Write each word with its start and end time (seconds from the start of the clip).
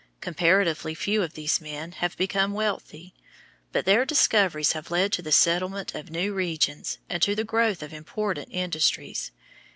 Comparatively 0.19 0.95
few 0.95 1.21
of 1.21 1.33
these 1.35 1.61
men 1.61 1.91
have 1.91 2.17
become 2.17 2.53
wealthy, 2.53 3.13
but 3.71 3.85
their 3.85 4.03
discoveries 4.03 4.71
have 4.71 4.89
led 4.89 5.11
to 5.13 5.21
the 5.21 5.31
settlement 5.31 5.93
of 5.93 6.09
new 6.09 6.33
regions 6.33 6.97
and 7.07 7.21
to 7.21 7.35
the 7.35 7.43
growth 7.43 7.83
of 7.83 7.93
important 7.93 8.47
industries. 8.51 9.31